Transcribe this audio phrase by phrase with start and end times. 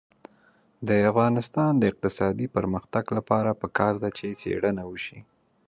[0.87, 5.19] د افغانستان د اقتصادي پرمختګ لپاره پکار ده چې څېړنه وشي.